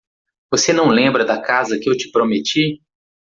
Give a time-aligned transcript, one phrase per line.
[0.51, 2.81] Você não lembra da casa que eu te prometi?